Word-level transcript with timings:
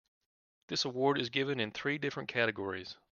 This 0.67 0.83
award 0.85 1.19
is 1.19 1.29
given 1.29 1.59
in 1.59 1.69
three 1.69 1.99
different 1.99 2.27
categories. 2.27 2.97